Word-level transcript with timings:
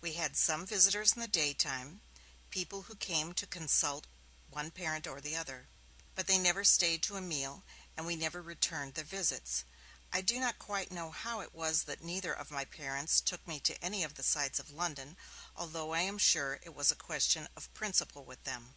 We 0.00 0.14
had 0.14 0.36
some 0.36 0.66
visitors 0.66 1.12
in 1.12 1.20
the 1.20 1.28
daytime, 1.28 2.00
people 2.50 2.82
who 2.90 2.96
came 2.96 3.32
to 3.34 3.46
consult 3.46 4.08
one 4.50 4.72
parent 4.72 5.06
or 5.06 5.20
the 5.20 5.36
other. 5.36 5.68
But 6.16 6.26
they 6.26 6.36
never 6.36 6.64
stayed 6.64 7.00
to 7.04 7.16
a 7.16 7.20
meal, 7.20 7.62
and 7.96 8.04
we 8.04 8.16
never 8.16 8.42
returned 8.42 8.94
their 8.94 9.04
visits. 9.04 9.62
I 10.12 10.20
do 10.20 10.40
not 10.40 10.58
quite 10.58 10.90
know 10.90 11.12
how 11.12 11.42
it 11.42 11.54
was 11.54 11.84
that 11.84 12.02
neither 12.02 12.32
of 12.32 12.50
my 12.50 12.64
parents 12.64 13.20
took 13.20 13.46
me 13.46 13.60
to 13.60 13.80
any 13.84 14.02
of 14.02 14.16
the 14.16 14.24
sights 14.24 14.58
of 14.58 14.72
London, 14.72 15.16
although 15.54 15.92
I 15.94 16.00
am 16.00 16.18
sure 16.18 16.58
it 16.64 16.74
was 16.74 16.90
a 16.90 16.96
question 16.96 17.46
of 17.54 17.72
principle 17.72 18.24
with 18.24 18.42
them. 18.42 18.74